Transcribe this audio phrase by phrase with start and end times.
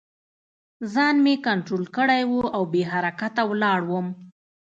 [0.93, 4.07] ځان مې کنترول کړی و او بې حرکته ولاړ وم